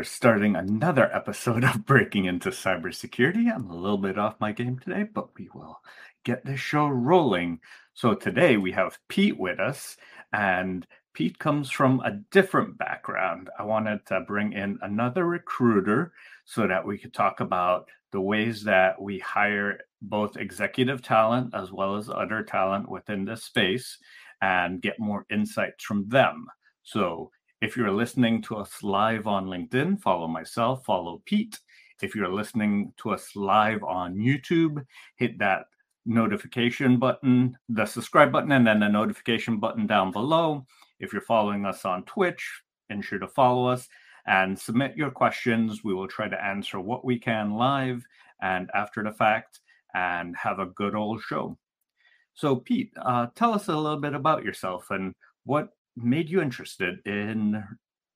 [0.00, 3.54] we're starting another episode of Breaking into Cybersecurity.
[3.54, 5.78] I'm a little bit off my game today, but we will
[6.24, 7.60] get this show rolling.
[7.92, 9.98] So today we have Pete with us,
[10.32, 13.50] and Pete comes from a different background.
[13.58, 16.14] I wanted to bring in another recruiter
[16.46, 21.72] so that we could talk about the ways that we hire both executive talent as
[21.72, 23.98] well as other talent within this space
[24.40, 26.46] and get more insights from them.
[26.84, 31.58] So if you're listening to us live on LinkedIn, follow myself, follow Pete.
[32.00, 34.82] If you're listening to us live on YouTube,
[35.16, 35.66] hit that
[36.06, 40.66] notification button, the subscribe button, and then the notification button down below.
[41.00, 43.86] If you're following us on Twitch, ensure to follow us
[44.26, 45.84] and submit your questions.
[45.84, 48.02] We will try to answer what we can live
[48.40, 49.60] and after the fact
[49.94, 51.58] and have a good old show.
[52.32, 57.00] So, Pete, uh, tell us a little bit about yourself and what made you interested
[57.06, 57.62] in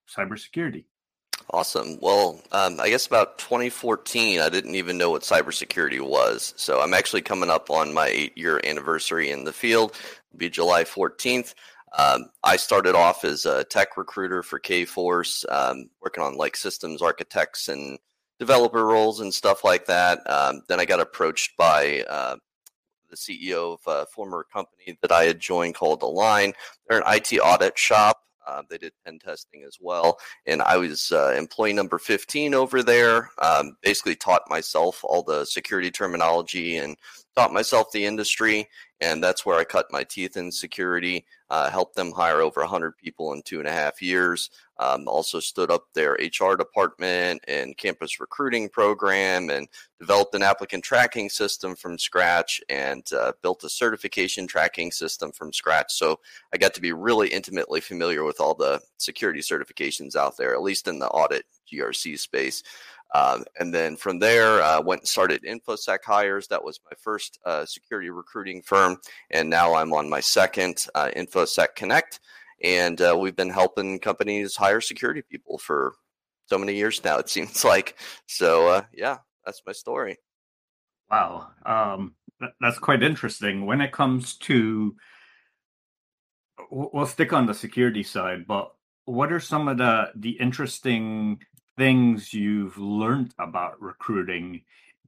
[0.08, 0.84] cybersecurity?
[1.50, 1.98] Awesome.
[2.00, 6.55] Well, um, I guess about 2014, I didn't even know what cybersecurity was.
[6.56, 9.92] So I'm actually coming up on my eight year anniversary in the field.
[10.31, 11.55] It'll be July 14th.
[11.97, 17.03] Um, I started off as a tech recruiter for Kforce, um, working on like systems
[17.03, 17.98] architects and
[18.41, 20.28] developer roles and stuff like that.
[20.28, 22.37] Um, then I got approached by uh,
[23.14, 26.52] the CEO of a former company that I had joined called Align.
[26.88, 28.19] They're an IT audit shop.
[28.47, 30.19] Uh, they did pen testing as well.
[30.47, 33.30] And I was uh, employee number 15 over there.
[33.41, 36.97] Um, basically, taught myself all the security terminology and
[37.34, 38.69] taught myself the industry.
[39.00, 42.97] And that's where I cut my teeth in security, uh, helped them hire over 100
[42.98, 44.50] people in two and a half years.
[44.78, 49.68] Um, also stood up their HR department and campus recruiting program and
[50.00, 55.52] developed an applicant tracking system from scratch and uh, built a certification tracking system from
[55.52, 55.92] scratch.
[55.92, 56.18] So
[56.52, 60.62] I got to be really intimately familiar with all the security certifications out there, at
[60.62, 62.62] least in the audit GRC space.
[63.14, 66.48] Um, and then from there, uh, went and started InfoSec hires.
[66.48, 68.98] That was my first uh, security recruiting firm.
[69.30, 72.18] And now I'm on my second uh, InfoSec Connect
[72.64, 75.94] and uh, we've been helping companies hire security people for
[76.47, 77.19] so many years now.
[77.19, 78.69] It seems like so.
[78.69, 80.16] Uh, yeah, that's my story.
[81.10, 82.14] Wow, um,
[82.60, 83.66] that's quite interesting.
[83.66, 84.97] When it comes to,
[86.70, 88.74] we'll stick on the security side, but
[89.04, 91.41] what are some of the the interesting
[91.76, 94.62] things you've learned about recruiting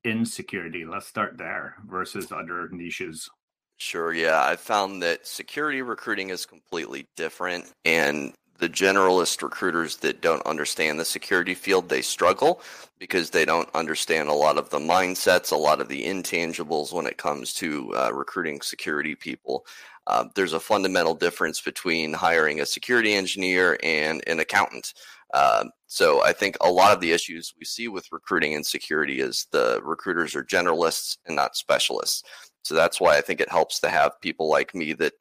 [0.05, 0.84] in security?
[0.84, 3.31] Let's start there versus other niches.
[3.79, 4.13] Sure.
[4.13, 4.43] Yeah.
[4.43, 7.73] I found that security recruiting is completely different.
[7.85, 12.63] And the generalist recruiters that don't understand the security field, they struggle
[12.99, 17.07] because they don't understand a lot of the mindsets, a lot of the intangibles when
[17.07, 19.67] it comes to uh, recruiting security people.
[20.07, 24.95] Uh, there's a fundamental difference between hiring a security engineer and an accountant.
[25.35, 29.21] Uh, so I think a lot of the issues we see with recruiting and security
[29.21, 32.23] is the recruiters are generalists and not specialists.
[32.66, 35.12] So that's why I think it helps to have people like me that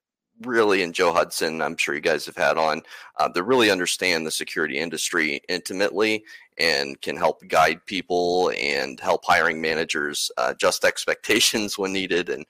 [0.42, 2.82] really, and Joe Hudson, I'm sure you guys have had on,
[3.20, 6.26] uh, that really understand the security industry intimately
[6.58, 12.46] and can help guide people and help hiring managers uh, adjust expectations when needed and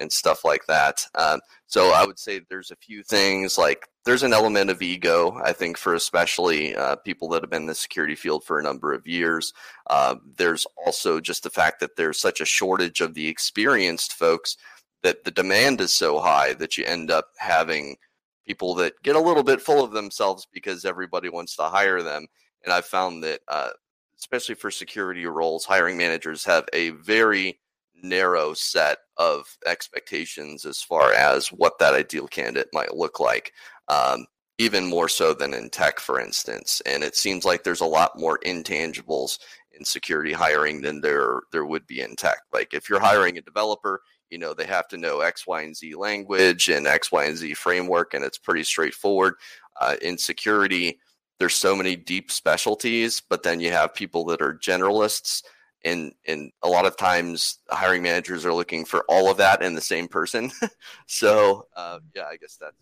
[0.00, 1.04] and stuff like that.
[1.14, 1.40] Um,
[1.70, 5.52] so I would say there's a few things like there's an element of ego, I
[5.52, 8.92] think, for especially uh, people that have been in the security field for a number
[8.92, 9.52] of years.
[9.88, 14.56] Uh, there's also just the fact that there's such a shortage of the experienced folks
[15.04, 17.96] that the demand is so high that you end up having
[18.44, 22.26] people that get a little bit full of themselves because everybody wants to hire them.
[22.64, 23.70] And I've found that, uh,
[24.18, 27.60] especially for security roles, hiring managers have a very
[28.02, 33.52] narrow set of expectations as far as what that ideal candidate might look like.
[33.88, 34.26] Um,
[34.58, 36.82] even more so than in tech, for instance.
[36.84, 39.38] And it seems like there's a lot more intangibles
[39.72, 42.38] in security hiring than there there would be in tech.
[42.52, 45.74] Like if you're hiring a developer, you know they have to know X, Y, and
[45.74, 49.34] Z language and X, Y, and Z framework, and it's pretty straightforward.
[49.80, 50.98] Uh, in security,
[51.38, 55.42] there's so many deep specialties, but then you have people that are generalists
[55.84, 59.74] and and a lot of times hiring managers are looking for all of that in
[59.74, 60.50] the same person.
[61.06, 62.76] So uh, yeah i guess that's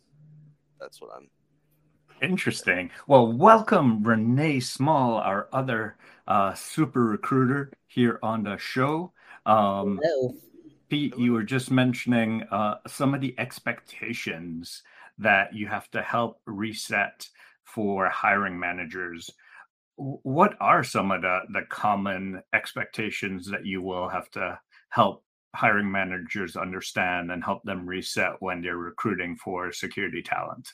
[0.80, 1.28] that's what i'm
[2.20, 2.90] interesting.
[3.06, 5.96] Well welcome renee small our other
[6.26, 9.12] uh, super recruiter here on the show.
[9.46, 10.34] Um, Hello.
[10.88, 14.82] pete you were just mentioning uh, some of the expectations
[15.18, 17.28] that you have to help reset
[17.64, 19.30] for hiring managers
[19.98, 24.58] what are some of the, the common expectations that you will have to
[24.90, 25.24] help
[25.56, 30.68] hiring managers understand and help them reset when they're recruiting for security talent?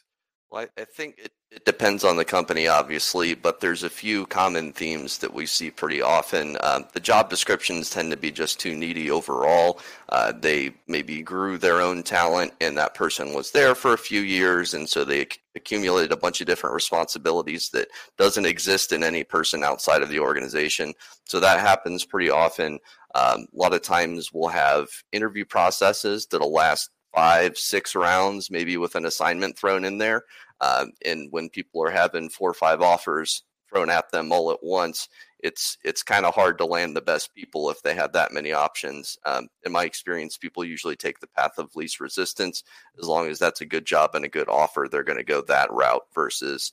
[0.54, 4.72] Well, I, think it, it depends on the company, obviously, but there's a few common
[4.72, 6.56] themes that we see pretty often.
[6.60, 9.80] Um, the job descriptions tend to be just too needy overall.
[10.10, 14.20] Uh, they maybe grew their own talent, and that person was there for a few
[14.20, 19.24] years, and so they accumulated a bunch of different responsibilities that doesn't exist in any
[19.24, 20.94] person outside of the organization.
[21.24, 22.78] So that happens pretty often.
[23.16, 28.76] Um, a lot of times we'll have interview processes that'll last five, six rounds, maybe
[28.76, 30.24] with an assignment thrown in there.
[30.60, 34.62] Um, and when people are having four or five offers thrown at them all at
[34.62, 35.08] once,
[35.40, 38.52] it's it's kind of hard to land the best people if they have that many
[38.52, 39.18] options.
[39.26, 42.62] Um, in my experience, people usually take the path of least resistance.
[42.98, 45.42] As long as that's a good job and a good offer, they're going to go
[45.42, 46.72] that route versus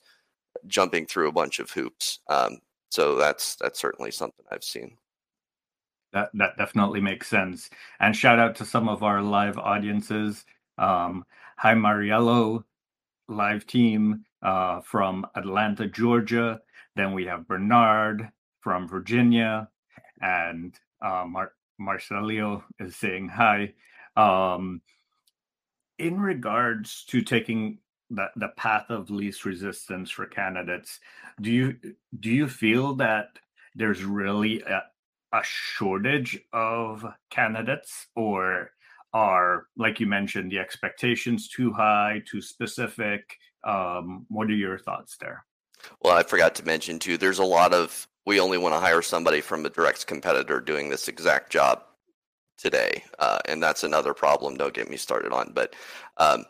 [0.66, 2.20] jumping through a bunch of hoops.
[2.28, 2.58] Um,
[2.90, 4.96] so that's that's certainly something I've seen.
[6.12, 7.70] That that definitely makes sense.
[8.00, 10.44] And shout out to some of our live audiences.
[10.78, 11.24] Um,
[11.56, 12.64] hi Mariello,
[13.28, 16.60] live team uh, from Atlanta, Georgia.
[16.96, 18.30] Then we have Bernard
[18.60, 19.68] from Virginia,
[20.20, 23.72] and uh, Mar- Marcelio is saying hi.
[24.16, 24.82] Um,
[25.98, 27.78] in regards to taking
[28.10, 31.00] the, the path of least resistance for candidates,
[31.40, 31.76] do you
[32.18, 33.38] do you feel that
[33.74, 34.82] there's really a,
[35.32, 38.70] a shortage of candidates or
[39.12, 43.36] are like you mentioned the expectations too high too specific.
[43.64, 45.44] Um, what are your thoughts there?
[46.00, 49.02] Well i forgot to mention too there's a lot of we only want to hire
[49.02, 51.82] somebody from a direct competitor doing this exact job
[52.56, 55.74] today uh, and that's another problem don't get me started on but
[56.18, 56.44] um,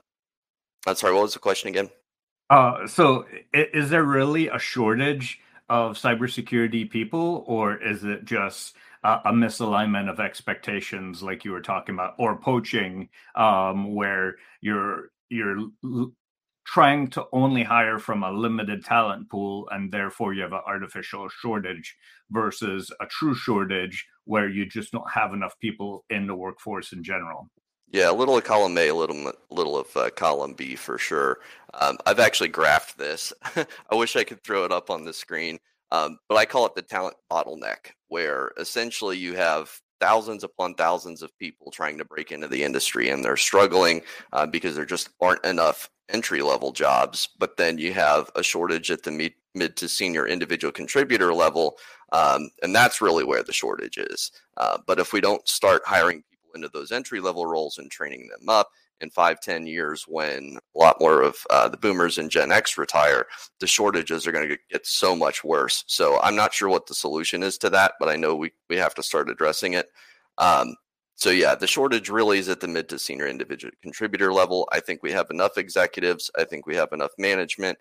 [0.87, 1.89] i'm sorry what was the question again?
[2.51, 3.25] Uh, so
[3.55, 10.21] is there really a shortage of cybersecurity people, or is it just a misalignment of
[10.21, 16.13] expectations, like you were talking about, or poaching, um, where you're you're l-
[16.65, 21.29] trying to only hire from a limited talent pool, and therefore you have an artificial
[21.29, 21.97] shortage
[22.31, 27.03] versus a true shortage where you just don't have enough people in the workforce in
[27.03, 27.49] general.
[27.91, 31.41] Yeah, a little of column A, a little little of uh, column B for sure.
[31.75, 33.33] Um, I've actually graphed this.
[33.91, 35.59] I wish I could throw it up on the screen,
[35.93, 41.23] um, but I call it the talent bottleneck, where essentially you have thousands upon thousands
[41.23, 44.01] of people trying to break into the industry, and they're struggling
[44.33, 47.29] uh, because there just aren't enough entry level jobs.
[47.39, 51.77] But then you have a shortage at the mid, mid to senior individual contributor level,
[52.13, 54.33] um, and that's really where the shortage is.
[54.57, 58.29] Uh, but if we don't start hiring people into those entry level roles and training
[58.29, 62.31] them up in five, ten years when a lot more of uh, the boomers and
[62.31, 63.27] Gen X retire,
[63.59, 65.85] the shortages are going to get so much worse.
[65.87, 68.77] So I'm not sure what the solution is to that, but I know we, we
[68.77, 69.89] have to start addressing it.
[70.39, 70.77] Um,
[71.15, 74.69] so yeah, the shortage really is at the mid to senior individual contributor level.
[74.73, 76.31] I think we have enough executives.
[76.39, 77.79] I think we have enough management.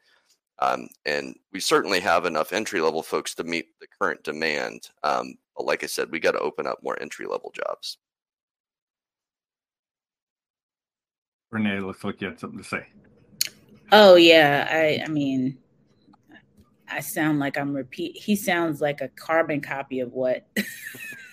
[0.60, 4.90] Um, and we certainly have enough entry level folks to meet the current demand.
[5.02, 7.98] Um, but like I said, we got to open up more entry level jobs.
[11.52, 12.88] Renee looks like you had something to say.
[13.92, 15.58] Oh yeah, I I mean,
[16.90, 18.18] I sound like I'm repeat.
[18.18, 20.48] He sounds like a carbon copy of what.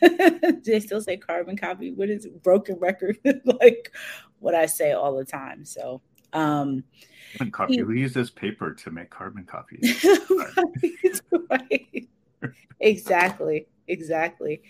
[0.02, 1.92] Do they still say carbon copy?
[1.92, 2.42] What is it?
[2.42, 3.18] broken record?
[3.44, 3.92] like
[4.40, 5.64] what I say all the time.
[5.64, 6.00] So,
[6.32, 6.82] um,
[7.36, 7.74] carbon copy.
[7.76, 10.04] He, we use this paper to make carbon copies.
[11.50, 12.08] right.
[12.80, 13.68] exactly.
[13.86, 14.62] Exactly.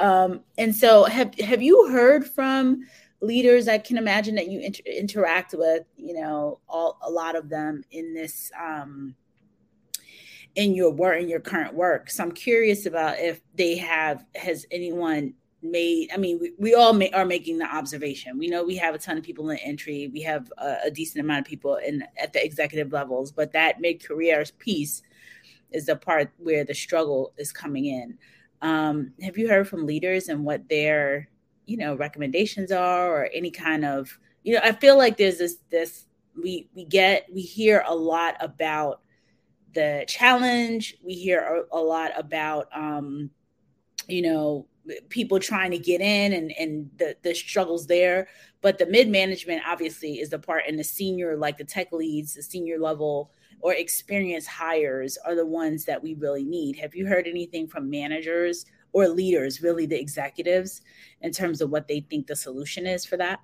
[0.00, 2.84] Um, and so, have have you heard from?
[3.20, 7.48] Leaders I can imagine that you inter- interact with, you know, all a lot of
[7.48, 9.14] them in this um
[10.54, 12.10] in your work in your current work.
[12.10, 15.34] So I'm curious about if they have has anyone
[15.66, 18.38] made i mean we, we all may, are making the observation.
[18.38, 20.10] We know we have a ton of people in entry.
[20.12, 23.80] We have a, a decent amount of people in at the executive levels but that
[23.80, 25.02] mid-career piece
[25.72, 28.18] is the part where the struggle is coming in.
[28.62, 31.28] Um, have you heard from leaders and what their
[31.66, 35.56] you know recommendations are or any kind of you know i feel like there's this
[35.70, 36.06] this
[36.40, 39.00] we we get we hear a lot about
[39.74, 40.96] the challenge.
[41.02, 43.30] We hear a, a lot about um
[44.08, 44.66] you know
[45.08, 48.28] people trying to get in and and the the struggles there.
[48.62, 52.34] But the mid management obviously is the part and the senior like the tech leads
[52.34, 53.30] the senior level
[53.60, 56.76] or experienced hires are the ones that we really need.
[56.76, 60.80] Have you heard anything from managers or leaders, really the executives,
[61.20, 63.40] in terms of what they think the solution is for that?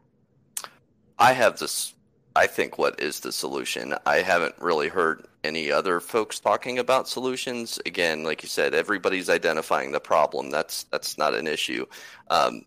[1.19, 1.95] I have this.
[2.37, 3.95] I think what is the solution?
[4.07, 7.81] I haven't really heard any other folks talking about solutions.
[7.85, 10.51] Again, like you said, everybody's identifying the problem.
[10.51, 11.85] That's that's not an issue,
[12.31, 12.63] um,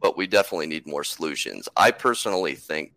[0.00, 1.68] but we definitely need more solutions.
[1.76, 2.92] I personally think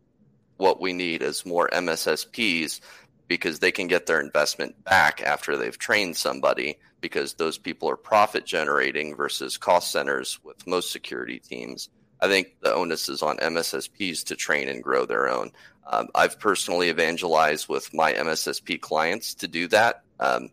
[0.57, 2.81] what we need is more MSSPs
[3.29, 7.95] because they can get their investment back after they've trained somebody because those people are
[7.95, 11.87] profit generating versus cost centers with most security teams.
[12.19, 15.51] I think the onus is on MSSPs to train and grow their own.
[15.87, 20.03] Um, I've personally evangelized with my MSSP clients to do that.
[20.19, 20.49] Um,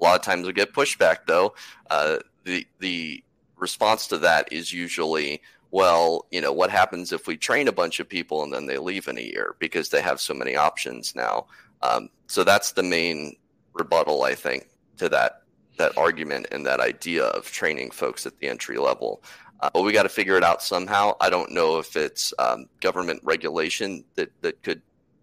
[0.00, 1.54] a lot of times we get pushback though.
[1.90, 3.24] Uh, the the
[3.56, 5.42] response to that is usually,
[5.72, 8.78] well, you know, what happens if we train a bunch of people and then they
[8.78, 11.46] leave in a year because they have so many options now.
[11.82, 13.36] Um, so that's the main
[13.72, 14.68] rebuttal, I think,
[14.98, 15.42] to that
[15.78, 19.22] that argument and that idea of training folks at the entry level.
[19.60, 21.12] Uh, but we got to figure it out somehow.
[21.20, 24.82] I don't know if it's um, government regulation that that could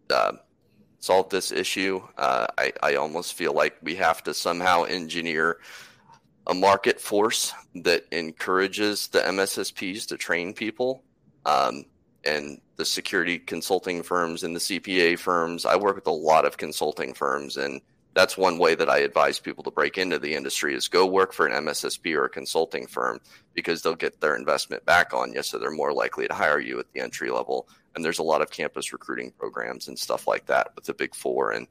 [0.10, 0.34] uh,
[1.00, 2.02] solve this issue.
[2.18, 5.60] Uh, I, I almost feel like we have to somehow engineer
[6.48, 11.04] a market force that encourages the MSSPs to train people.
[11.46, 11.86] Um,
[12.26, 15.66] and the security consulting firms and the CPA firms.
[15.66, 17.82] I work with a lot of consulting firms, and
[18.14, 21.34] that's one way that I advise people to break into the industry is go work
[21.34, 23.20] for an MSSP or a consulting firm
[23.54, 26.80] because they'll get their investment back on you, so they're more likely to hire you
[26.80, 27.68] at the entry level.
[27.96, 31.16] And there's a lot of campus recruiting programs and stuff like that with the Big
[31.16, 31.68] Four and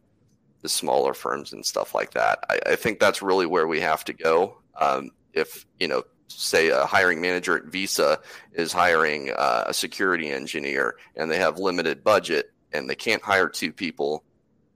[0.63, 2.39] the smaller firms and stuff like that.
[2.49, 4.59] I, I think that's really where we have to go.
[4.81, 6.05] Um, if you know
[6.43, 8.21] say a hiring manager at Visa
[8.53, 13.49] is hiring uh, a security engineer and they have limited budget and they can't hire
[13.49, 14.25] two people,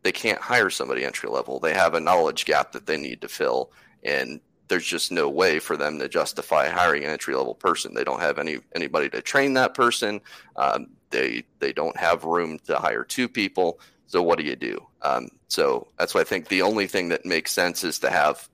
[0.03, 1.59] they can't hire somebody entry level.
[1.59, 3.73] They have a knowledge gap that they need to fill,
[4.03, 7.95] and there's just no way for them to justify hiring an entry level person.
[7.95, 10.21] They don't have any anybody to train that person.
[10.57, 13.81] Um, they they don't have room to hire two people.
[14.07, 14.87] So what do you do?
[15.03, 18.49] Um, so that's why I think the only thing that makes sense is to have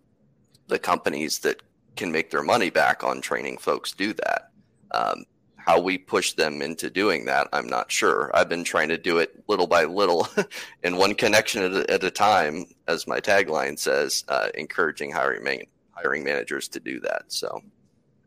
[0.66, 1.62] the companies that
[1.96, 4.50] can make their money back on training folks do that.
[4.90, 5.24] Um,
[5.56, 8.30] how we push them into doing that, I'm not sure.
[8.34, 10.28] I've been trying to do it little by little
[10.84, 15.42] and one connection at a, at a time, as my tagline says, uh, encouraging hiring,
[15.42, 17.24] man- hiring managers to do that.
[17.28, 17.62] So.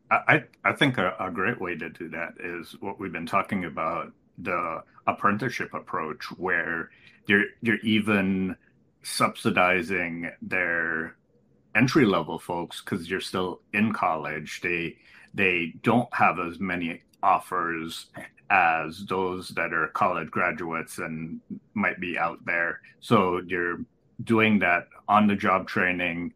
[0.10, 3.66] I, I think a, a great way to do that is what we've been talking
[3.66, 6.92] about the apprenticeship approach, where
[7.26, 8.56] you're you're even
[9.04, 11.16] subsidizing their
[11.78, 14.98] entry level folks because you're still in college they
[15.34, 18.08] they don't have as many offers
[18.50, 21.40] as those that are college graduates and
[21.74, 22.80] might be out there.
[23.00, 23.80] So you're
[24.24, 26.34] doing that on the job training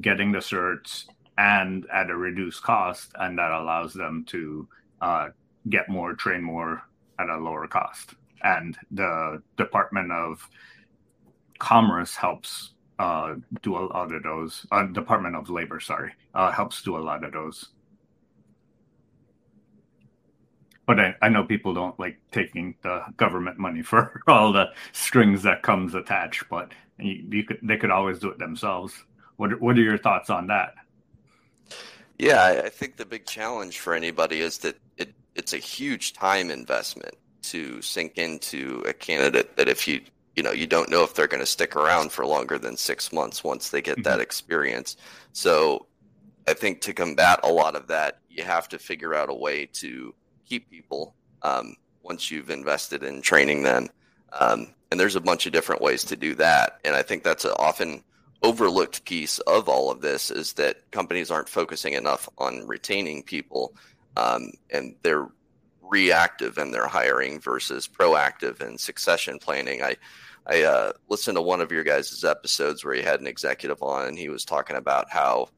[0.00, 1.06] getting the certs
[1.38, 4.68] and at a reduced cost and that allows them to
[5.00, 5.28] uh,
[5.68, 6.82] get more train more
[7.18, 8.14] at a lower cost.
[8.42, 10.48] And the department of
[11.58, 14.66] commerce helps uh, do a lot of those.
[14.70, 17.70] Uh, Department of Labor, sorry, uh, helps do a lot of those.
[20.86, 25.42] But I, I know people don't like taking the government money for all the strings
[25.44, 26.44] that comes attached.
[26.50, 28.92] But you, you could, they could always do it themselves.
[29.36, 30.74] What What are your thoughts on that?
[32.18, 36.50] Yeah, I think the big challenge for anybody is that it, it's a huge time
[36.50, 40.00] investment to sink into a candidate that if you
[40.36, 43.12] you know you don't know if they're going to stick around for longer than six
[43.12, 44.02] months once they get mm-hmm.
[44.02, 44.96] that experience.
[45.32, 45.86] So
[46.46, 49.64] i think to combat a lot of that you have to figure out a way
[49.64, 50.14] to
[50.46, 53.88] keep people um, once you've invested in training them.
[54.38, 56.80] Um, and there's a bunch of different ways to do that.
[56.84, 58.02] And i think that's an often
[58.42, 63.74] overlooked piece of all of this is that companies aren't focusing enough on retaining people
[64.16, 65.28] um, and they're
[65.88, 69.82] reactive in their hiring versus proactive in succession planning.
[69.82, 69.96] I
[70.46, 74.08] I uh, listened to one of your guys' episodes where he had an executive on,
[74.08, 75.48] and he was talking about how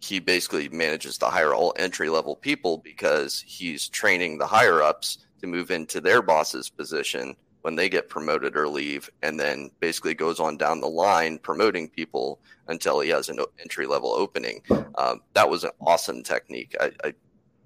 [0.00, 5.18] he basically manages to hire all entry level people because he's training the higher ups
[5.40, 10.14] to move into their boss's position when they get promoted or leave, and then basically
[10.14, 14.62] goes on down the line promoting people until he has an entry level opening.
[14.94, 16.74] Um, that was an awesome technique.
[16.80, 17.14] I, I,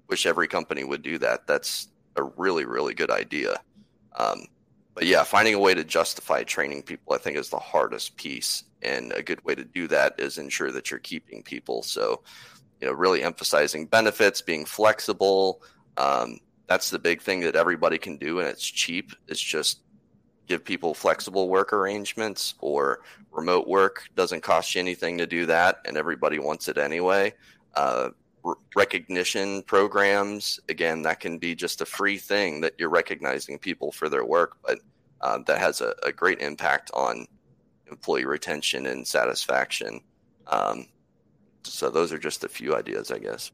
[0.07, 1.47] wish every company would do that.
[1.47, 3.59] That's a really, really good idea.
[4.17, 4.45] Um,
[4.93, 8.63] but yeah, finding a way to justify training people, I think, is the hardest piece.
[8.81, 11.83] And a good way to do that is ensure that you're keeping people.
[11.83, 12.23] So,
[12.79, 15.61] you know, really emphasizing benefits, being flexible.
[15.97, 19.11] Um, that's the big thing that everybody can do, and it's cheap.
[19.27, 19.81] It's just
[20.47, 25.79] give people flexible work arrangements or remote work doesn't cost you anything to do that,
[25.85, 27.33] and everybody wants it anyway.
[27.75, 28.09] Uh,
[28.75, 30.59] recognition programs.
[30.69, 34.57] Again that can be just a free thing that you're recognizing people for their work
[34.65, 34.79] but
[35.21, 37.25] um, that has a, a, great impact on
[37.89, 40.01] employee retention and satisfaction.
[40.47, 40.87] Um,
[41.63, 43.51] so those are just a few ideas i guess.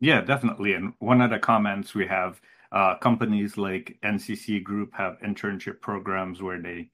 [0.00, 0.74] Yeah definitely.
[0.74, 2.40] And one of the comments we have
[2.72, 6.88] Uh, companies like NCC Group have internship programs where they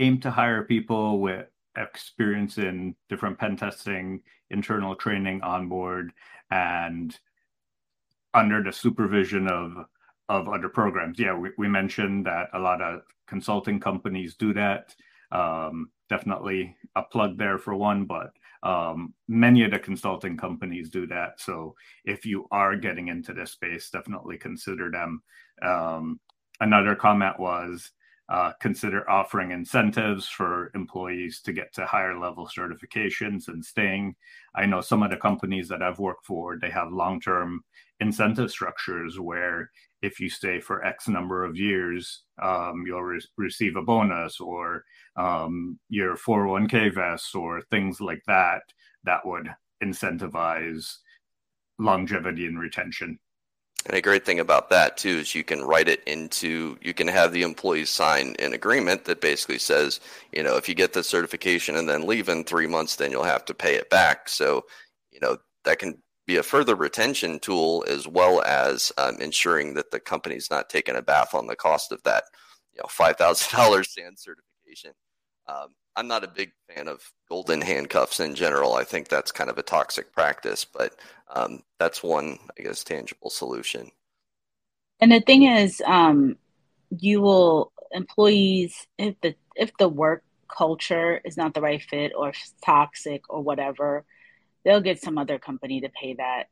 [0.00, 6.12] aim to hire people with experience in different pen testing, internal training on board,
[6.50, 7.18] and
[8.34, 9.86] under the supervision of
[10.28, 11.18] of other programs.
[11.18, 14.94] Yeah, we, we mentioned that a lot of consulting companies do that.
[15.30, 18.30] Um, definitely a plug there for one, but
[18.62, 21.40] um, many of the consulting companies do that.
[21.40, 21.74] So
[22.04, 25.22] if you are getting into this space, definitely consider them.
[25.62, 26.20] Um,
[26.60, 27.90] another comment was
[28.32, 34.16] uh, consider offering incentives for employees to get to higher level certifications and staying.
[34.54, 37.62] I know some of the companies that I've worked for, they have long term
[38.00, 39.70] incentive structures where
[40.00, 44.82] if you stay for X number of years, um, you'll re- receive a bonus or
[45.16, 48.62] um, your 401k vests or things like that
[49.04, 49.50] that would
[49.84, 50.96] incentivize
[51.78, 53.18] longevity and retention.
[53.86, 57.08] And a great thing about that too is you can write it into you can
[57.08, 60.00] have the employees sign an agreement that basically says,
[60.32, 63.24] you know, if you get the certification and then leave in three months, then you'll
[63.24, 64.28] have to pay it back.
[64.28, 64.64] So,
[65.10, 69.90] you know, that can be a further retention tool as well as um, ensuring that
[69.90, 72.24] the company's not taking a bath on the cost of that,
[72.72, 74.92] you know, five thousand dollars SANS certification.
[75.48, 78.74] Um, I'm not a big fan of golden handcuffs in general.
[78.74, 80.96] I think that's kind of a toxic practice, but
[81.34, 83.90] um, that's one, I guess, tangible solution.
[85.00, 86.36] And the thing is, um,
[86.90, 92.32] you will employees if the if the work culture is not the right fit or
[92.64, 94.04] toxic or whatever,
[94.64, 96.44] they'll get some other company to pay that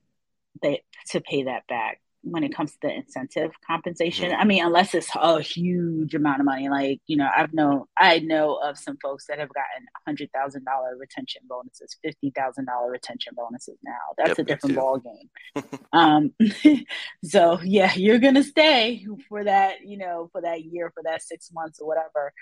[0.62, 4.33] they to pay that back when it comes to the incentive compensation.
[4.33, 8.18] I mean, unless it's a huge amount of money, like you know, I've known I
[8.18, 12.90] know of some folks that have gotten hundred thousand dollar retention bonuses, fifty thousand dollar
[12.90, 13.78] retention bonuses.
[13.83, 15.64] Now that's yep, a different ball game.
[15.92, 16.35] um,
[17.24, 21.50] so yeah, you're gonna stay for that, you know, for that year, for that six
[21.52, 22.33] months or whatever.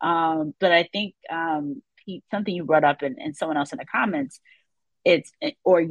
[0.00, 3.78] Um, but I think um, Pete, something you brought up and, and someone else in
[3.78, 4.40] the comments
[5.04, 5.32] it's
[5.64, 5.84] or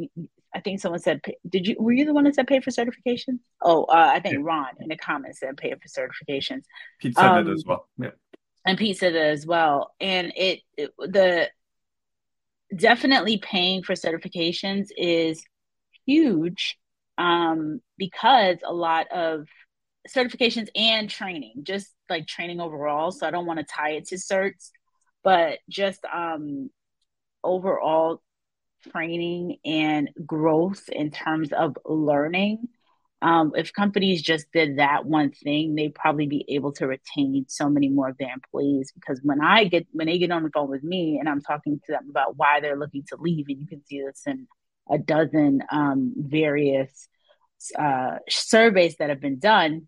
[0.54, 1.76] I think someone said, "Did you?
[1.80, 4.42] Were you the one that said pay for certifications?" Oh, uh, I think yeah.
[4.44, 6.64] Ron in the comments said pay for certifications.
[7.00, 7.88] Pete said um, it as well.
[7.98, 8.12] Yeah,
[8.66, 9.94] and Pete said it as well.
[10.00, 11.50] And it, it the
[12.76, 15.44] definitely paying for certifications is
[16.06, 16.78] huge
[17.18, 19.48] um, because a lot of
[20.10, 23.12] certifications and training, just like training overall.
[23.12, 24.72] So I don't want to tie it to certs,
[25.24, 26.70] but just um,
[27.44, 28.22] overall
[28.82, 32.67] training and growth in terms of learning.
[33.22, 37.70] Um, if companies just did that one thing, they'd probably be able to retain so
[37.70, 38.91] many more of their employees.
[38.96, 41.80] Because when I get when they get on the phone with me and I'm talking
[41.86, 44.48] to them about why they're looking to leave, and you can see this in
[44.89, 47.08] a dozen um, various
[47.78, 49.88] uh, surveys that have been done,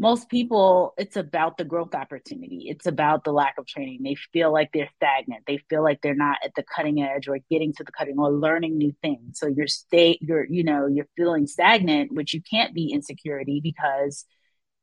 [0.00, 2.66] most people it's about the growth opportunity.
[2.68, 4.00] It's about the lack of training.
[4.02, 5.44] They feel like they're stagnant.
[5.46, 8.32] They feel like they're not at the cutting edge or getting to the cutting or
[8.32, 9.38] learning new things.
[9.38, 14.24] So you're stay you're you know you're feeling stagnant which you can't be insecurity because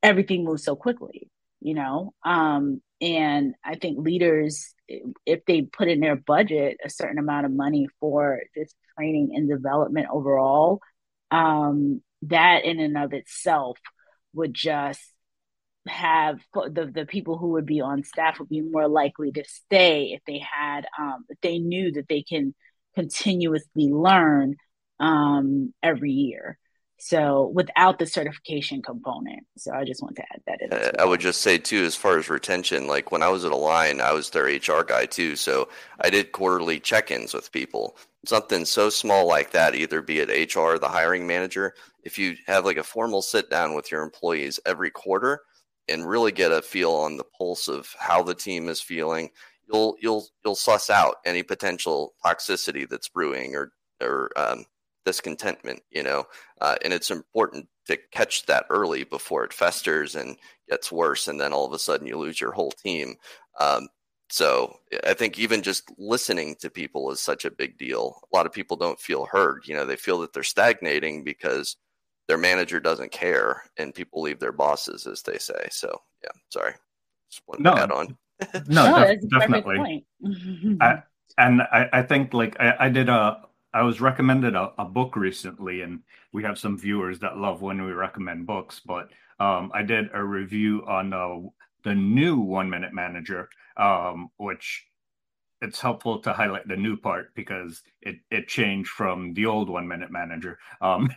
[0.03, 2.13] everything moves so quickly you know?
[2.23, 4.73] Um and i think leaders
[5.25, 9.47] if they put in their budget a certain amount of money for just training and
[9.49, 10.79] development overall
[11.29, 13.77] um that in and of itself
[14.37, 15.01] would just
[15.87, 20.11] have the the people who would be on staff would be more likely to stay
[20.13, 22.53] if they had um, if they knew that they can
[22.95, 24.55] continuously learn
[24.99, 26.57] um, every year.
[26.99, 29.45] So without the certification component.
[29.55, 30.69] So I just want to add that in.
[30.71, 30.91] Well.
[30.99, 34.01] I would just say too, as far as retention, like when I was at Align,
[34.01, 35.35] I was their HR guy too.
[35.35, 35.69] So
[36.01, 37.97] I did quarterly check-ins with people.
[38.25, 42.65] Something so small like that, either be it HR, the hiring manager, if you have
[42.65, 45.41] like a formal sit down with your employees every quarter
[45.87, 49.29] and really get a feel on the pulse of how the team is feeling,
[49.71, 54.65] you'll you'll you'll suss out any potential toxicity that's brewing or or um,
[55.07, 55.81] discontentment.
[55.89, 56.25] You know,
[56.61, 60.37] uh, and it's important to catch that early before it festers and
[60.69, 63.15] gets worse, and then all of a sudden you lose your whole team.
[63.59, 63.87] Um,
[64.29, 68.21] so I think even just listening to people is such a big deal.
[68.31, 69.63] A lot of people don't feel heard.
[69.65, 71.77] You know, they feel that they're stagnating because
[72.27, 76.73] their manager doesn't care and people leave their bosses as they say so yeah sorry
[77.31, 78.17] just want no, to add on
[78.67, 80.05] no, no def- definitely
[80.81, 81.01] I,
[81.37, 83.41] and I, I think like I, I did a
[83.73, 86.01] I was recommended a, a, book recently, and
[86.31, 88.81] we have some viewers that love when we recommend books.
[88.83, 91.49] But um, I did a review on uh,
[91.83, 94.87] the new One Minute Manager, um, which
[95.61, 99.87] it's helpful to highlight the new part because it, it changed from the old one
[99.87, 100.59] minute manager.
[100.81, 101.09] Um,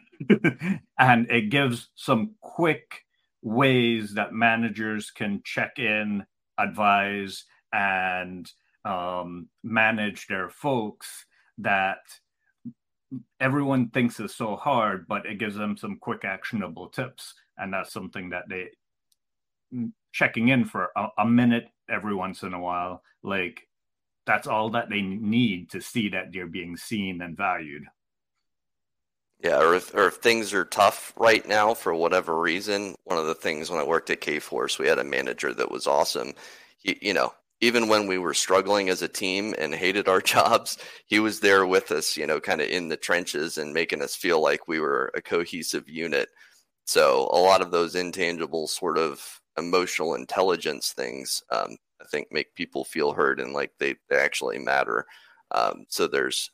[0.98, 3.04] and it gives some quick
[3.42, 6.24] ways that managers can check in,
[6.58, 8.50] advise, and
[8.84, 11.26] um, manage their folks
[11.58, 11.98] that
[13.40, 17.34] everyone thinks is so hard, but it gives them some quick actionable tips.
[17.58, 18.68] And that's something that they
[19.74, 23.66] mm, checking in for a, a minute every once in a while, like
[24.26, 27.84] that's all that they need to see that they're being seen and valued.
[29.42, 33.26] Yeah, or if, or if things are tough right now for whatever reason, one of
[33.26, 36.34] the things when I worked at Kforce, we had a manager that was awesome.
[36.76, 40.78] He, you know, even when we were struggling as a team and hated our jobs,
[41.06, 44.14] he was there with us, you know, kind of in the trenches and making us
[44.14, 46.28] feel like we were a cohesive unit.
[46.84, 52.54] So a lot of those intangible sort of emotional intelligence things, um, I think, make
[52.54, 55.06] people feel heard and like they, they actually matter.
[55.52, 56.50] Um, so there's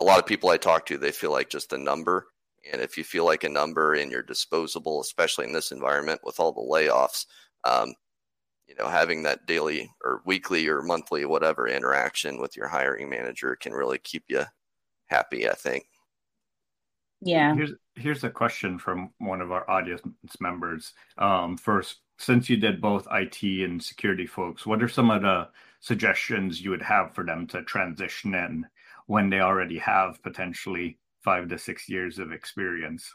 [0.00, 2.26] a lot of people I talk to, they feel like just a number.
[2.70, 6.38] And if you feel like a number and you're disposable, especially in this environment with
[6.40, 7.26] all the layoffs,
[7.64, 7.94] um,
[8.72, 13.54] you know, having that daily or weekly or monthly, whatever interaction with your hiring manager
[13.56, 14.44] can really keep you
[15.06, 15.84] happy, I think.
[17.20, 17.54] Yeah.
[17.54, 20.02] Here's here's a question from one of our audience
[20.40, 20.94] members.
[21.18, 25.48] Um, first, since you did both IT and security folks, what are some of the
[25.80, 28.66] suggestions you would have for them to transition in
[29.06, 33.12] when they already have potentially five to six years of experience?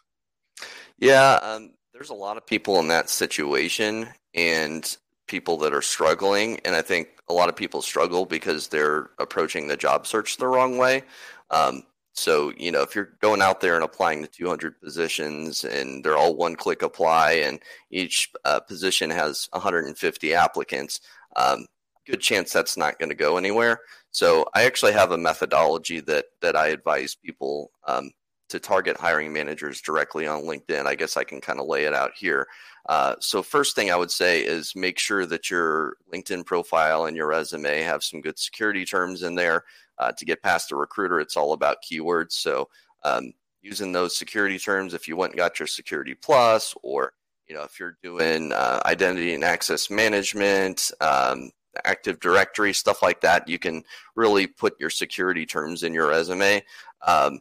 [0.99, 6.59] Yeah, um, there's a lot of people in that situation, and people that are struggling.
[6.65, 10.47] And I think a lot of people struggle because they're approaching the job search the
[10.47, 11.03] wrong way.
[11.51, 16.03] Um, so, you know, if you're going out there and applying the 200 positions and
[16.03, 17.59] they're all one click apply and
[17.91, 20.99] each uh, position has 150 applicants,
[21.35, 21.67] um,
[22.07, 23.81] good chance that's not going to go anywhere.
[24.09, 28.11] So I actually have a methodology that, that I advise people um,
[28.49, 30.85] to target hiring managers directly on LinkedIn.
[30.85, 32.47] I guess I can kind of lay it out here.
[32.87, 37.17] Uh, so first thing I would say is make sure that your LinkedIn profile and
[37.17, 39.63] your resume have some good security terms in there.
[39.99, 42.33] Uh, to get past a recruiter, it's all about keywords.
[42.33, 42.69] So
[43.03, 47.13] um, using those security terms, if you went and got your Security Plus, or
[47.47, 51.51] you know if you're doing uh, identity and access management, um,
[51.83, 53.83] Active Directory, stuff like that, you can
[54.15, 56.63] really put your security terms in your resume.
[57.05, 57.39] Um,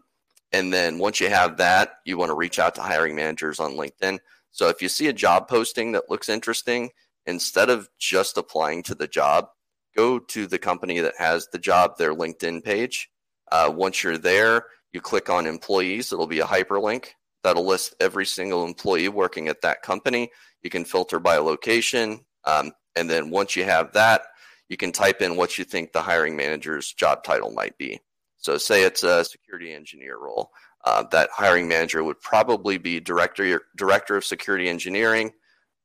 [0.53, 3.73] and then once you have that, you want to reach out to hiring managers on
[3.73, 4.19] LinkedIn
[4.57, 6.89] so if you see a job posting that looks interesting,
[7.27, 9.49] instead of just applying to the job,
[9.95, 13.11] go to the company that has the job, their LinkedIn page.
[13.53, 16.11] Uh, once you're there, you click on employees.
[16.11, 17.09] It'll be a hyperlink
[17.45, 20.31] that'll list every single employee working at that company.
[20.63, 22.25] You can filter by location.
[22.45, 24.23] Um, and then once you have that,
[24.71, 28.01] you can type in what you think the hiring manager's job title might be.
[28.39, 30.51] So, say it's a security engineer role.
[30.85, 35.33] Uh, that hiring manager would probably be director director of security engineering,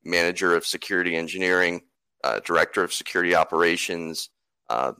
[0.03, 1.81] manager of security engineering,
[2.23, 4.29] uh, director of security operations,
[4.69, 4.91] uh,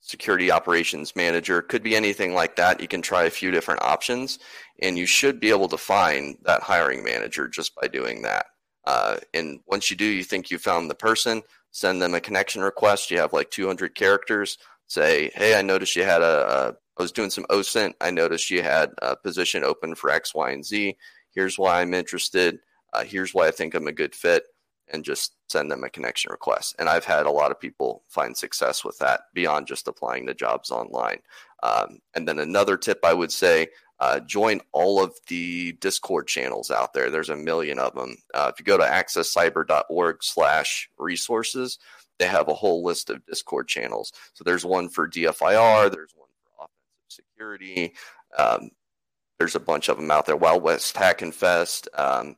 [0.00, 1.60] security operations manager.
[1.60, 2.80] Could be anything like that.
[2.80, 4.38] You can try a few different options,
[4.80, 8.46] and you should be able to find that hiring manager just by doing that.
[8.86, 11.42] Uh, and once you do, you think you found the person.
[11.70, 13.10] Send them a connection request.
[13.10, 14.58] You have like 200 characters.
[14.86, 17.94] Say, hey, I noticed you had a, I was doing some OSINT.
[18.00, 20.96] I noticed you had a position open for X, Y, and Z.
[21.30, 22.60] Here's why I'm interested.
[22.92, 24.44] Uh, here's why I think I'm a good fit,
[24.92, 26.76] and just send them a connection request.
[26.78, 30.34] And I've had a lot of people find success with that beyond just applying to
[30.34, 31.18] jobs online.
[31.62, 33.68] Um, and then another tip I would say
[34.00, 37.10] uh, join all of the Discord channels out there.
[37.10, 38.16] There's a million of them.
[38.34, 41.78] Uh, if you go to accesscyber.org slash resources,
[42.18, 44.12] they have a whole list of Discord channels.
[44.34, 47.94] So there's one for DFIR, there's one for offensive security.
[48.36, 48.70] Um,
[49.38, 50.36] there's a bunch of them out there.
[50.36, 52.36] Wild West Hackin' Fest, um,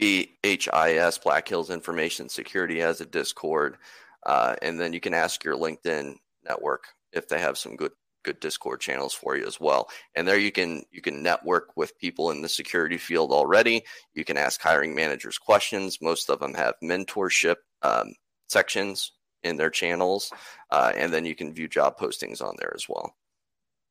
[0.00, 3.76] BHIS, Black Hills Information Security has a Discord,
[4.24, 8.40] uh, and then you can ask your LinkedIn network if they have some good good
[8.40, 9.88] Discord channels for you as well.
[10.14, 13.84] And there you can you can network with people in the security field already.
[14.14, 16.02] You can ask hiring managers questions.
[16.02, 18.14] Most of them have mentorship um,
[18.48, 20.32] sections in their channels,
[20.70, 23.14] uh, and then you can view job postings on there as well.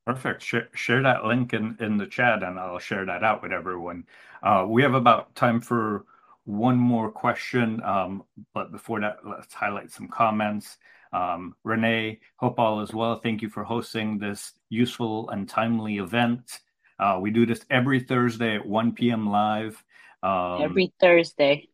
[0.05, 0.43] Perfect.
[0.43, 4.05] Share, share that link in, in the chat and I'll share that out with everyone.
[4.43, 6.05] Uh, we have about time for
[6.43, 7.81] one more question.
[7.83, 10.77] Um, but before that, let's highlight some comments.
[11.11, 13.19] Um, Renee, hope all is well.
[13.19, 16.59] Thank you for hosting this useful and timely event.
[16.99, 19.29] Uh, we do this every Thursday at 1 p.m.
[19.29, 19.83] live.
[20.21, 21.69] Um, every Thursday.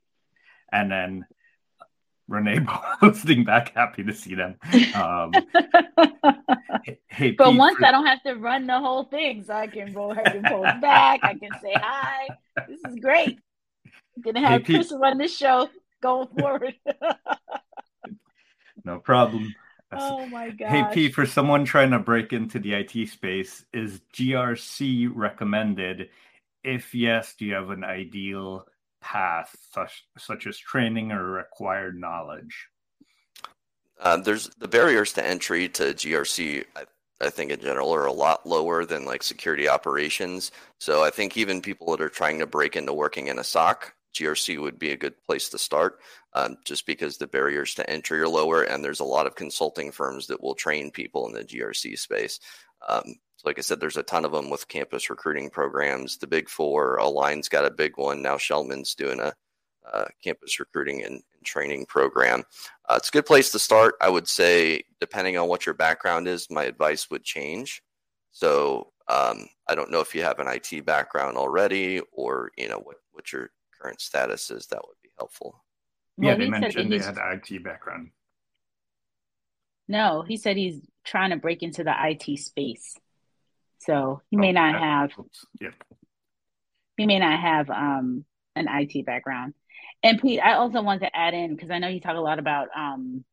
[0.72, 1.26] And then
[2.32, 2.60] Renee
[3.00, 3.74] posting back.
[3.76, 4.56] Happy to see them.
[4.96, 5.32] Um,
[7.10, 7.86] hey, but Pete, once for...
[7.86, 10.82] I don't have to run the whole thing, so I can roll her and post
[10.82, 11.20] back.
[11.24, 12.28] I can say hi.
[12.67, 13.39] This is great.
[13.86, 15.00] I'm gonna have hey, Chris Pete.
[15.00, 15.70] run this show
[16.02, 16.74] going forward.
[18.86, 19.54] no problem.
[19.91, 20.70] Oh my god.
[20.70, 26.10] Hey P, for someone trying to break into the IT space, is GRC recommended?
[26.63, 28.65] If yes, do you have an ideal
[29.02, 32.68] path such such as training or required knowledge?
[34.00, 36.66] Uh, there's the barriers to entry to GRC.
[36.76, 36.84] I,
[37.22, 40.52] I think in general are a lot lower than like security operations.
[40.80, 43.94] So I think even people that are trying to break into working in a SOC,
[44.16, 46.00] GRC would be a good place to start,
[46.34, 49.92] um, just because the barriers to entry are lower, and there's a lot of consulting
[49.92, 52.40] firms that will train people in the GRC space.
[52.88, 56.18] Um, so like I said, there's a ton of them with campus recruiting programs.
[56.18, 58.38] The Big Four, Align's got a big one now.
[58.38, 59.34] Schellman's doing a
[59.92, 62.44] uh, campus recruiting and, and training program.
[62.88, 63.96] Uh, it's a good place to start.
[64.00, 67.82] I would say, depending on what your background is, my advice would change.
[68.30, 72.78] So um, I don't know if you have an IT background already, or you know
[72.78, 73.50] what what your
[73.82, 74.68] current status is.
[74.68, 75.64] That would be helpful.
[76.20, 78.12] Yeah, they mentioned they had IT background.
[79.88, 82.96] No, he said he's trying to break into the IT space.
[83.82, 85.12] So he oh, may not have
[85.60, 85.70] yeah.
[86.98, 89.54] He may not have um an IT background.
[90.04, 92.39] And Pete, I also want to add in because I know you talk a lot
[92.39, 93.24] about um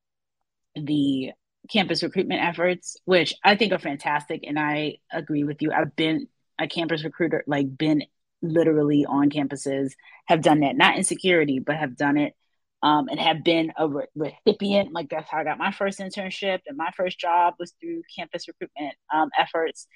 [0.75, 1.33] the
[1.71, 4.45] campus recruitment efforts, which I think are fantastic.
[4.47, 5.73] And I agree with you.
[5.73, 8.05] I've been a campus recruiter, like been
[8.41, 9.93] literally on campuses,
[10.27, 12.35] have done that, not in security, but have done it
[12.83, 14.93] um, and have been a re- recipient.
[14.93, 18.47] Like that's how I got my first internship and my first job was through campus
[18.49, 19.87] recruitment um, efforts.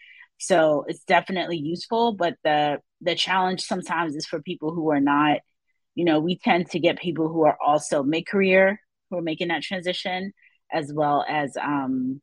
[0.42, 5.38] So it's definitely useful, but the the challenge sometimes is for people who are not,
[5.94, 9.48] you know, we tend to get people who are also mid career who are making
[9.48, 10.32] that transition,
[10.72, 12.20] as well as um,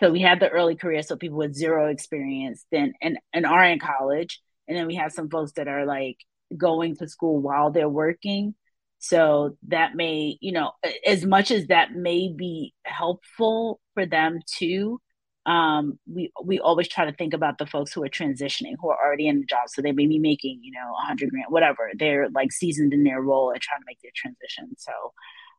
[0.00, 3.64] so we have the early career, so people with zero experience, then and and are
[3.64, 6.16] in college, and then we have some folks that are like
[6.56, 8.54] going to school while they're working.
[8.98, 10.72] So that may, you know,
[11.06, 15.00] as much as that may be helpful for them too,
[15.46, 18.98] um, we we always try to think about the folks who are transitioning, who are
[19.04, 19.68] already in the job.
[19.68, 21.90] So they may be making, you know, a hundred grand, whatever.
[21.96, 24.74] They're like seasoned in their role and trying to make their transition.
[24.78, 24.92] So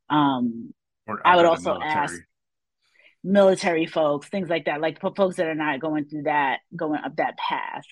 [0.10, 0.74] um,
[1.24, 2.16] I would also ask
[3.24, 7.16] military folks, things like that, like folks that are not going through that, going up
[7.18, 7.84] that path.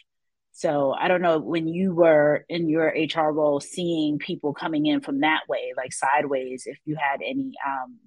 [0.53, 5.01] So I don't know when you were in your HR role seeing people coming in
[5.01, 7.97] from that way, like sideways, if you had any um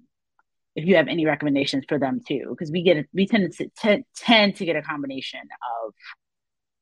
[0.77, 4.05] if you have any recommendations for them too, because we get we tend to t-
[4.15, 5.93] tend to get a combination of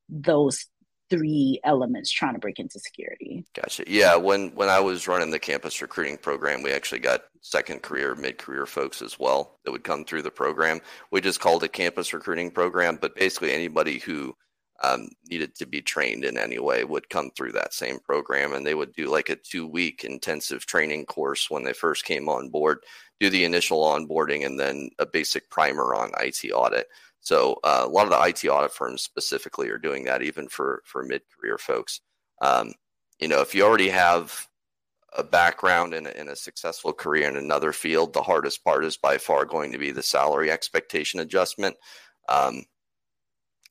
[0.09, 0.65] those
[1.09, 3.45] three elements trying to break into security.
[3.55, 3.85] Gotcha.
[3.87, 8.15] Yeah, when when I was running the campus recruiting program, we actually got second career,
[8.15, 10.81] mid career folks as well that would come through the program.
[11.09, 14.35] We just called it campus recruiting program, but basically anybody who
[14.83, 18.65] um, needed to be trained in any way would come through that same program and
[18.65, 22.49] they would do like a two week intensive training course when they first came on
[22.49, 22.79] board
[23.19, 26.87] do the initial onboarding and then a basic primer on it audit.
[27.21, 30.83] So uh, a lot of the it audit firms specifically are doing that even for
[30.85, 32.01] for mid-career folks.
[32.41, 32.73] Um,
[33.19, 34.47] you know if you already have
[35.17, 39.17] a background in a, a successful career in another field the hardest part is by
[39.17, 41.77] far going to be the salary expectation adjustment.
[42.27, 42.65] Um,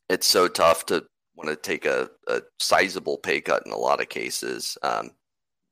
[0.08, 4.00] it's so tough to want to take a, a sizable pay cut in a lot
[4.00, 4.78] of cases.
[4.82, 5.10] Um,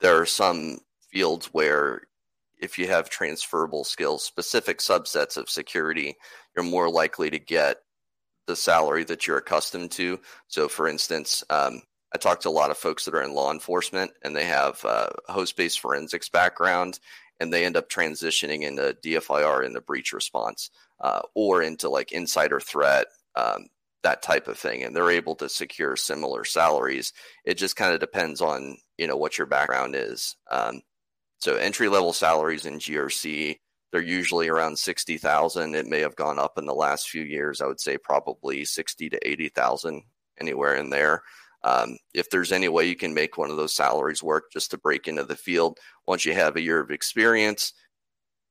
[0.01, 0.79] there are some
[1.11, 2.03] fields where
[2.61, 6.17] if you have transferable skills, specific subsets of security,
[6.55, 7.79] you're more likely to get
[8.47, 10.21] the salary that you're accustomed to.
[10.49, 11.83] So, for instance, um,
[12.15, 14.85] I talk to a lot of folks that are in law enforcement and they have
[14.85, 17.01] a host based forensics background
[17.41, 22.13] and they end up transitioning into DFIR in the breach response uh, or into like
[22.13, 23.67] insider threat, um,
[24.03, 27.13] that type of thing and they're able to secure similar salaries.
[27.45, 30.37] It just kind of depends on you know what your background is.
[30.51, 30.83] Um,
[31.39, 33.59] so entry level salaries in grc
[33.91, 37.61] they're usually around 60000 it may have gone up in the last few years.
[37.61, 40.03] I would say probably 60 to 80000
[40.41, 41.23] anywhere in there.
[41.65, 44.79] Um, if there's any way you can make one of those salaries work just to
[44.79, 47.73] break into the field once you have a year of experience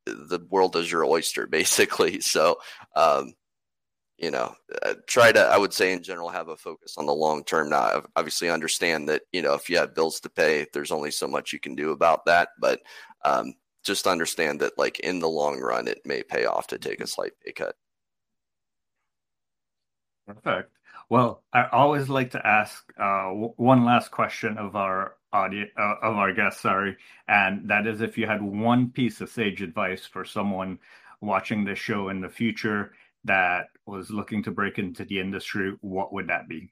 [0.06, 2.22] the world is your oyster basically.
[2.22, 2.58] So
[2.96, 3.34] um,
[4.22, 4.54] you know,
[4.84, 7.70] uh, try to, I would say in general, have a focus on the long term.
[7.70, 11.28] Now, obviously understand that, you know, if you have bills to pay, there's only so
[11.28, 12.50] much you can do about that.
[12.60, 12.82] But
[13.26, 17.02] um, just understand that, like, in the long run, it may pay off to take
[17.02, 17.76] a slight pay cut.
[20.28, 20.72] Perfect.
[21.10, 25.96] Well, I always like to ask uh, w- one last question of our audience uh,
[26.04, 26.62] of our guests.
[26.62, 26.96] Sorry,
[27.28, 30.80] and that is if you had one piece of sage advice for someone
[31.20, 32.94] watching this show in the future
[33.26, 36.72] that was looking to break into the industry, what would that be?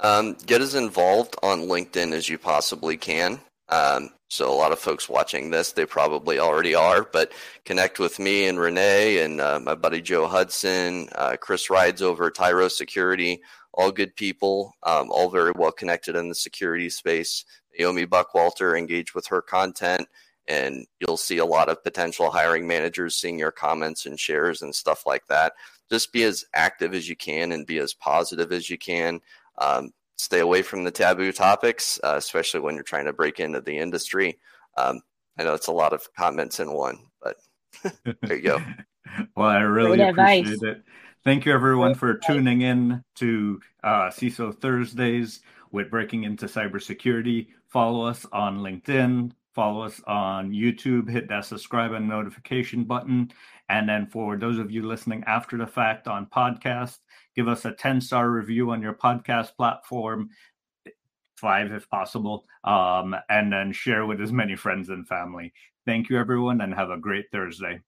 [0.00, 3.40] Um, get as involved on LinkedIn as you possibly can.
[3.68, 7.32] Um, so a lot of folks watching this, they probably already are, but
[7.64, 12.30] connect with me and Renee and uh, my buddy Joe Hudson, uh, Chris Rides over
[12.30, 13.40] Tyro Security,
[13.72, 17.44] all good people, um, all very well connected in the security space.
[17.78, 20.06] Naomi Buckwalter, engage with her content,
[20.48, 24.74] and you'll see a lot of potential hiring managers seeing your comments and shares and
[24.74, 25.54] stuff like that.
[25.90, 29.20] Just be as active as you can and be as positive as you can.
[29.58, 33.60] Um, stay away from the taboo topics, uh, especially when you're trying to break into
[33.60, 34.38] the industry.
[34.76, 35.00] Um,
[35.38, 37.36] I know it's a lot of comments in one, but
[38.22, 38.58] there you go.
[39.36, 40.62] well, I really Great appreciate advice.
[40.62, 40.82] it.
[41.24, 45.40] Thank you, everyone, for tuning in to uh, CISO Thursdays
[45.72, 47.48] with Breaking into Cybersecurity.
[47.66, 53.30] Follow us on LinkedIn, follow us on YouTube, hit that subscribe and notification button.
[53.68, 56.98] And then for those of you listening after the fact on podcast,
[57.36, 60.30] give us a 10 star review on your podcast platform,
[61.36, 65.52] five if possible, um, and then share with as many friends and family.
[65.86, 67.80] Thank you, everyone, and have a great Thursday.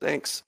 [0.00, 0.42] Thanks.